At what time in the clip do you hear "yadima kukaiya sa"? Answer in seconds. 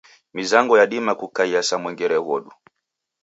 0.79-1.75